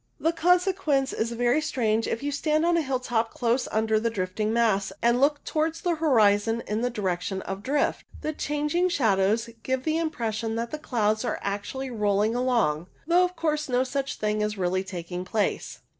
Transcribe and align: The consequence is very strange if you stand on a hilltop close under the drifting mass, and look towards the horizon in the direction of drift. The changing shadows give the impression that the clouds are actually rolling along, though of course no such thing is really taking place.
The 0.19 0.33
consequence 0.33 1.13
is 1.13 1.31
very 1.33 1.61
strange 1.61 2.07
if 2.07 2.23
you 2.23 2.31
stand 2.31 2.65
on 2.65 2.75
a 2.75 2.81
hilltop 2.81 3.31
close 3.31 3.67
under 3.71 3.99
the 3.99 4.09
drifting 4.09 4.51
mass, 4.51 4.91
and 4.99 5.21
look 5.21 5.43
towards 5.43 5.79
the 5.81 5.93
horizon 5.97 6.63
in 6.65 6.81
the 6.81 6.89
direction 6.89 7.43
of 7.43 7.61
drift. 7.61 8.03
The 8.21 8.33
changing 8.33 8.89
shadows 8.89 9.51
give 9.61 9.83
the 9.83 9.99
impression 9.99 10.55
that 10.55 10.71
the 10.71 10.79
clouds 10.79 11.23
are 11.23 11.37
actually 11.43 11.91
rolling 11.91 12.33
along, 12.35 12.87
though 13.05 13.23
of 13.23 13.35
course 13.35 13.69
no 13.69 13.83
such 13.83 14.15
thing 14.15 14.41
is 14.41 14.57
really 14.57 14.83
taking 14.83 15.23
place. 15.23 15.81